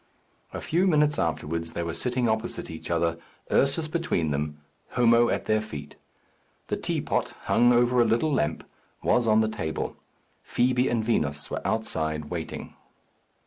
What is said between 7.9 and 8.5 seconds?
a little